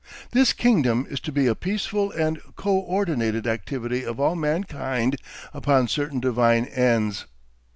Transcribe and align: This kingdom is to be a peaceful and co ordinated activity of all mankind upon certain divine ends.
This 0.31 0.51
kingdom 0.51 1.05
is 1.11 1.19
to 1.19 1.31
be 1.31 1.45
a 1.45 1.53
peaceful 1.53 2.09
and 2.13 2.41
co 2.55 2.71
ordinated 2.79 3.45
activity 3.45 4.03
of 4.03 4.19
all 4.19 4.35
mankind 4.35 5.17
upon 5.53 5.87
certain 5.89 6.19
divine 6.19 6.65
ends. 6.65 7.27